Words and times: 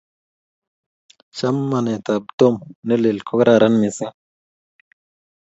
Chamanetab 1.37 2.23
Tom 2.39 2.55
ne 2.85 2.95
lel 3.03 3.17
ko 3.27 3.33
kararan 3.39 3.75
missing 3.81 4.13